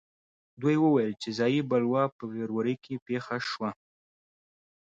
دوی 0.61 0.75
وویل 0.79 1.13
چې 1.21 1.29
ځايي 1.37 1.61
بلوا 1.69 2.03
په 2.17 2.23
فبروري 2.29 2.75
کې 2.83 3.03
پېښه 3.07 3.37
شوه. 3.49 3.69